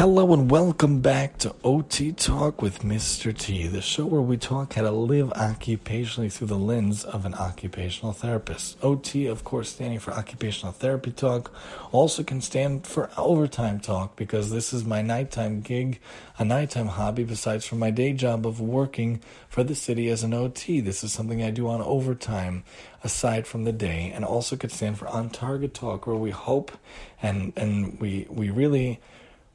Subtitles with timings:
[0.00, 3.36] Hello and welcome back to OT Talk with Mr.
[3.36, 7.34] T, the show where we talk how to live occupationally through the lens of an
[7.34, 8.82] occupational therapist.
[8.82, 11.52] OT, of course, standing for Occupational Therapy Talk,
[11.92, 16.00] also can stand for Overtime Talk because this is my nighttime gig,
[16.38, 19.20] a nighttime hobby besides from my day job of working
[19.50, 20.80] for the city as an OT.
[20.80, 22.64] This is something I do on overtime
[23.04, 26.72] aside from the day and also could stand for On Target Talk where we hope
[27.20, 28.98] and and we we really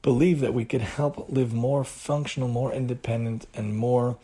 [0.06, 4.16] believe that we could help live more functional, more independent, and more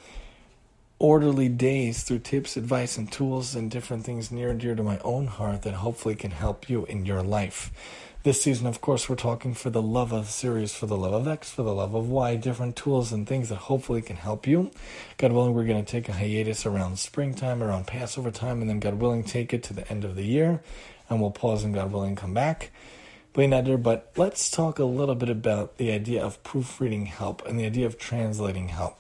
[1.00, 5.00] orderly days through tips, advice, and tools and different things near and dear to my
[5.00, 7.72] own heart that hopefully can help you in your life.
[8.22, 11.28] This season, of course, we're talking for the love of series, for the love of
[11.28, 14.70] X, for the love of Y, different tools and things that hopefully can help you.
[15.18, 18.80] God willing, we're going to take a hiatus around springtime, around Passover time, and then
[18.80, 20.62] God willing, take it to the end of the year.
[21.10, 22.70] And we'll pause and God willing, come back
[23.34, 27.86] but let's talk a little bit about the idea of proofreading help and the idea
[27.86, 28.98] of translating help.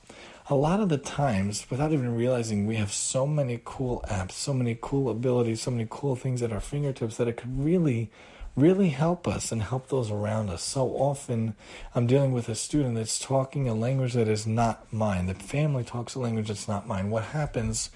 [0.50, 4.54] A lot of the times, without even realizing, we have so many cool apps, so
[4.54, 8.10] many cool abilities, so many cool things at our fingertips that it could really,
[8.56, 10.64] really help us and help those around us.
[10.64, 11.56] So often,
[11.94, 15.28] I'm dealing with a student that's talking a language that is not mine.
[15.28, 17.10] The family talks a language that's not mine.
[17.10, 17.90] What happens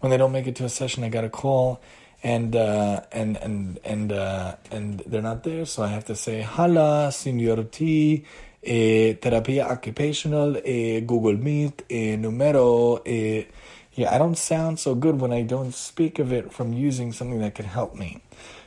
[0.00, 1.04] when they don't make it to a session?
[1.04, 1.80] I got a call
[2.26, 6.42] and uh, and and and uh, and they're not there, so I have to say
[6.42, 8.24] "Hala, Senior T,
[8.64, 13.44] eh, Terapia Occupational, eh, Google Meet, eh, Numero." Eh.
[13.92, 17.38] Yeah, I don't sound so good when I don't speak of it from using something
[17.38, 18.20] that could help me.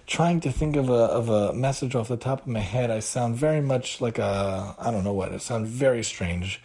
[0.07, 2.99] Trying to think of a of a message off the top of my head, I
[3.01, 5.33] sound very much like a I don't know what.
[5.33, 6.61] It sounds very strange.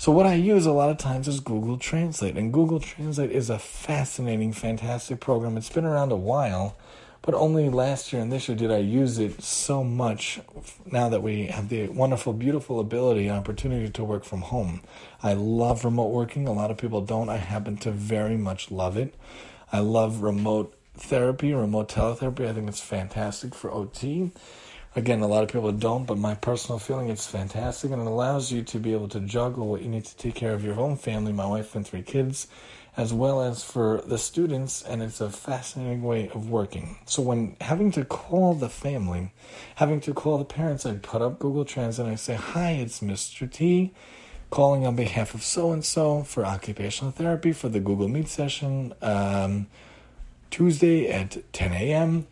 [0.00, 3.50] So what I use a lot of times is Google Translate, and Google Translate is
[3.50, 5.56] a fascinating, fantastic program.
[5.56, 6.76] It's been around a while,
[7.20, 10.38] but only last year and this year did I use it so much.
[10.86, 14.82] Now that we have the wonderful, beautiful ability and opportunity to work from home,
[15.20, 16.46] I love remote working.
[16.46, 17.28] A lot of people don't.
[17.28, 19.16] I happen to very much love it.
[19.72, 22.46] I love remote therapy, remote teletherapy.
[22.48, 24.30] I think it's fantastic for OT.
[24.98, 28.50] Again, a lot of people don't, but my personal feeling, it's fantastic and it allows
[28.50, 30.96] you to be able to juggle what you need to take care of your own
[30.96, 32.48] family, my wife and three kids,
[32.96, 36.98] as well as for the students, and it's a fascinating way of working.
[37.06, 39.32] So when having to call the family,
[39.76, 42.98] having to call the parents, I put up Google Translate and I say, Hi, it's
[42.98, 43.48] Mr.
[43.48, 43.92] T
[44.50, 48.92] calling on behalf of so and so for occupational therapy for the Google Meet session
[49.00, 49.68] um,
[50.50, 52.26] Tuesday at 10 a.m.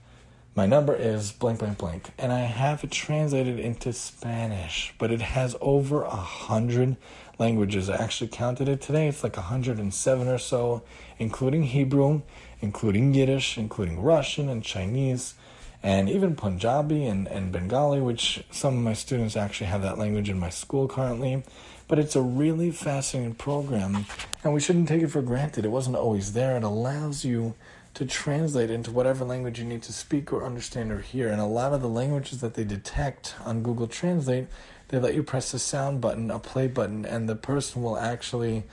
[0.56, 2.09] My number is blank, blank, blank.
[2.17, 6.97] And I have it translated into Spanish, but it has over a hundred
[7.39, 7.91] languages.
[7.91, 9.06] I actually counted it today.
[9.06, 10.83] It's like 107 or so,
[11.19, 12.22] including Hebrew,
[12.62, 15.34] including Yiddish, including Russian and Chinese,
[15.83, 20.31] and even Punjabi and, and Bengali, which some of my students actually have that language
[20.31, 21.43] in my school currently.
[21.87, 24.06] But it's a really fascinating program,
[24.43, 25.66] and we shouldn't take it for granted.
[25.66, 26.56] It wasn't always there.
[26.56, 27.55] It allows you
[27.97, 31.31] to translate into whatever language you need to speak or understand or hear.
[31.31, 34.49] And a lot of the languages that they detect on Google Translate,
[34.89, 38.65] they let you press a sound button, a play button, and the person will actually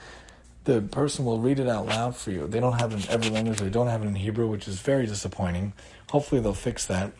[0.64, 2.46] the person will read it out loud for you.
[2.46, 3.60] They don't have it in every language.
[3.60, 5.72] They don't have it in Hebrew, which is very disappointing.
[6.10, 7.12] Hopefully they'll fix that.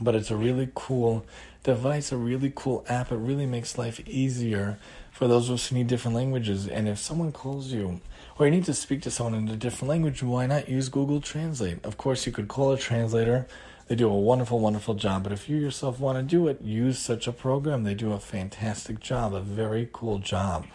[0.00, 1.26] But it's a really cool
[1.64, 3.10] device, a really cool app.
[3.10, 4.78] It really makes life easier
[5.10, 6.66] for those of us who need different languages.
[6.66, 8.00] And if someone calls you
[8.38, 11.20] or you need to speak to someone in a different language, why not use Google
[11.20, 11.84] Translate?
[11.84, 13.46] Of course, you could call a translator.
[13.86, 15.24] They do a wonderful, wonderful job.
[15.24, 17.82] But if you yourself want to do it, use such a program.
[17.82, 20.68] They do a fantastic job, a very cool job.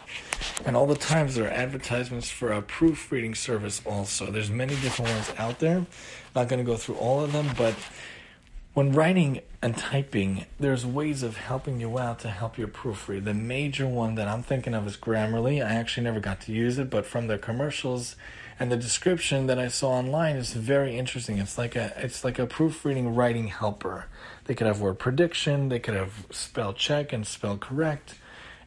[0.66, 4.32] And all the times there are advertisements for a proofreading service also.
[4.32, 5.86] There's many different ones out there.
[6.36, 7.74] Not going to go through all of them, but
[8.76, 13.24] when writing and typing, there's ways of helping you out to help your proofread.
[13.24, 15.66] The major one that I'm thinking of is Grammarly.
[15.66, 18.18] I actually never got to use it, but from the commercials
[18.60, 21.38] and the description that I saw online is very interesting.
[21.38, 24.08] It's like a it's like a proofreading writing helper.
[24.44, 28.16] They could have word prediction, they could have spell check and spell correct,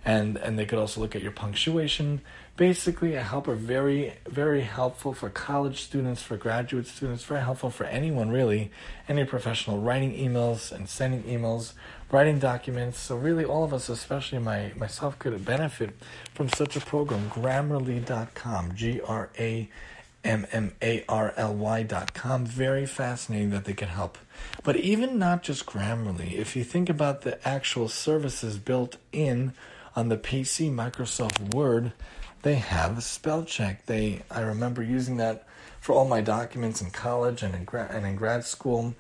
[0.06, 2.23] and and they could also look at your punctuation
[2.58, 7.84] basically a helper very very helpful for college students for graduate students very helpful for
[7.84, 8.69] anyone really
[9.08, 11.72] any professional writing emails and sending emails
[12.10, 15.96] writing documents so really all of us especially my myself could benefit
[16.34, 19.70] from such a program grammarly.com g-r-a
[20.25, 21.14] M-M-A-R-L-Y.com.
[22.44, 24.19] Very fascinating that they can help.
[24.64, 29.52] But even not just Grammarly, if you think about the actual services built in
[29.94, 31.93] on the PC, Microsoft Word,
[32.43, 33.87] they have a spell check.
[33.87, 35.46] They I remember using that
[35.81, 38.94] for all my documents in college and in, gra- and in grad school.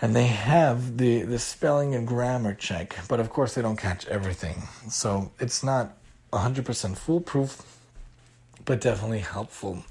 [0.00, 4.06] and they have the, the spelling and grammar check, but of course they don't catch
[4.08, 4.68] everything.
[4.90, 5.96] So it's not
[6.32, 7.62] 100% foolproof,
[8.64, 9.84] but definitely helpful.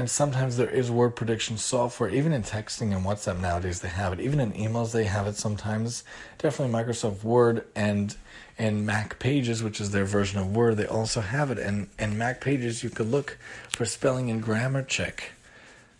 [0.00, 4.14] And sometimes there is word prediction software, even in texting and WhatsApp nowadays, they have
[4.14, 4.20] it.
[4.20, 6.04] Even in emails, they have it sometimes.
[6.38, 8.16] Definitely Microsoft Word and
[8.58, 11.58] and Mac Pages, which is their version of Word, they also have it.
[11.58, 13.36] And and Mac Pages, you could look
[13.68, 15.32] for spelling and grammar check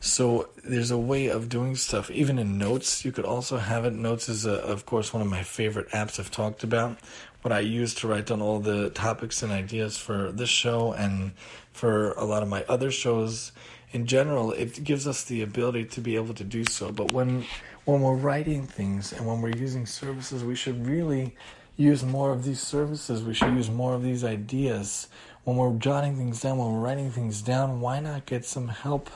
[0.03, 2.11] so there's a way of doing stuff.
[2.11, 3.93] Even in Notes, you could also have it.
[3.93, 6.99] Notes is, a, of course, one of my favorite apps I've talked about.
[7.43, 11.32] What I use to write down all the topics and ideas for this show and
[11.73, 13.53] for a lot of my other shows.
[13.92, 16.92] In general, it gives us the ability to be able to do so.
[16.92, 17.44] But when
[17.84, 21.34] when we're writing things and when we're using services, we should really
[21.76, 23.22] use more of these services.
[23.22, 25.08] We should use more of these ideas.
[25.44, 29.10] When we're jotting things down, when we're writing things down, why not get some help?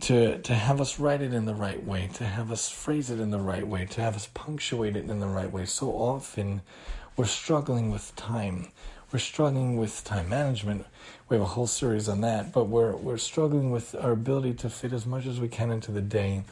[0.00, 3.20] to to have us write it in the right way, to have us phrase it
[3.20, 5.64] in the right way, to have us punctuate it in the right way.
[5.64, 6.62] So often
[7.16, 8.68] we're struggling with time.
[9.12, 10.84] We're struggling with time management.
[11.28, 14.68] We have a whole series on that, but we're we're struggling with our ability to
[14.68, 16.42] fit as much as we can into the day.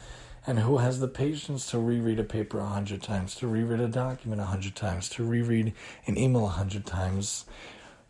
[0.47, 3.89] And who has the patience to reread a paper a hundred times, to reread a
[3.89, 5.73] document a hundred times, to reread
[6.05, 7.43] an email a hundred times?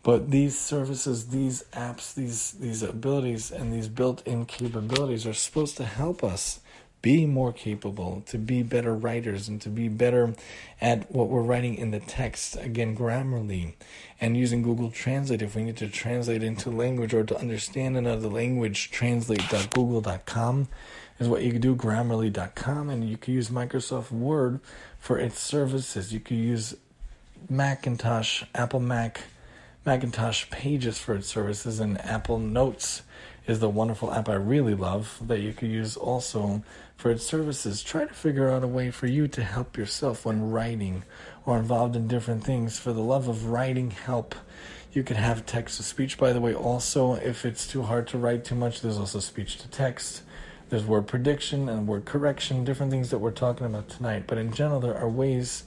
[0.03, 5.86] But these services, these apps, these these abilities and these built-in capabilities are supposed to
[5.86, 6.59] help us
[7.06, 10.34] be more capable, to be better writers, and to be better
[10.81, 13.74] at what we're writing in the text, again, grammarly,
[14.19, 18.28] and using Google Translate if we need to translate into language or to understand another
[18.28, 20.68] language, translate.google.com
[21.19, 24.60] is what you can do, grammarly.com, and you can use Microsoft Word
[24.98, 26.12] for its services.
[26.12, 26.75] You can use
[27.48, 29.25] Macintosh, Apple Mac,
[29.86, 33.04] Macintosh Pages for its services, and Apple Notes
[33.47, 36.63] is the wonderful app I really love that you could use also
[36.95, 37.83] for its services.
[37.83, 41.03] Try to figure out a way for you to help yourself when writing
[41.45, 42.80] or involved in different things.
[42.80, 44.33] For the love of writing, help.
[44.94, 46.53] You could have text to speech, by the way.
[46.56, 50.24] Also, if it's too hard to write too much, there's also speech to text.
[50.69, 54.24] There's word prediction and word correction, different things that we're talking about tonight.
[54.25, 55.65] But in general, there are ways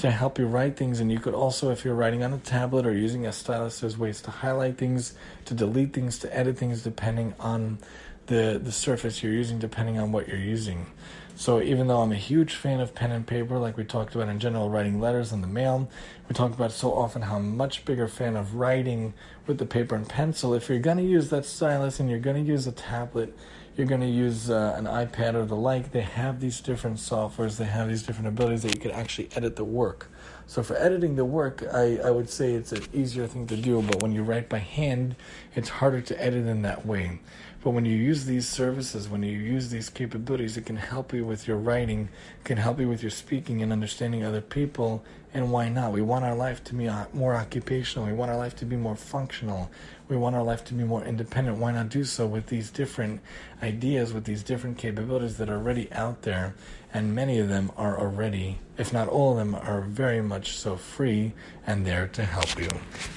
[0.00, 1.00] to help you write things.
[1.00, 3.98] And you could also, if you're writing on a tablet or using a stylus, there's
[3.98, 5.14] ways to highlight things,
[5.46, 7.78] to delete things, to edit things depending on
[8.26, 10.86] the, the surface you're using, depending on what you're using.
[11.34, 14.28] So even though I'm a huge fan of pen and paper, like we talked about
[14.28, 15.88] in general, writing letters in the mail,
[16.28, 19.14] we talked about so often how much bigger fan of writing
[19.46, 20.52] with the paper and pencil.
[20.52, 23.36] If you're gonna use that stylus and you're gonna use a tablet,
[23.78, 27.58] you're going to use uh, an iPad or the like, they have these different softwares,
[27.58, 30.10] they have these different abilities that you can actually edit the work.
[30.46, 33.80] So for editing the work, I, I would say it's an easier thing to do,
[33.82, 35.14] but when you write by hand,
[35.54, 37.20] it's harder to edit in that way.
[37.62, 41.24] But when you use these services, when you use these capabilities, it can help you
[41.24, 42.08] with your writing,
[42.44, 45.04] can help you with your speaking and understanding other people.
[45.34, 45.92] And why not?
[45.92, 48.06] We want our life to be more occupational.
[48.06, 49.70] We want our life to be more functional.
[50.08, 51.58] We want our life to be more independent.
[51.58, 53.20] Why not do so with these different
[53.62, 56.54] ideas, with these different capabilities that are already out there?
[56.92, 60.76] And many of them are already, if not all of them, are very much so
[60.76, 61.34] free
[61.66, 62.68] and there to help you.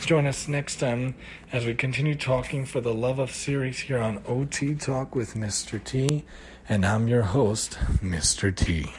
[0.01, 1.15] Join us next time
[1.53, 5.81] as we continue talking for the love of series here on OT Talk with Mr.
[5.81, 6.25] T.
[6.67, 8.53] And I'm your host, Mr.
[8.53, 8.91] T.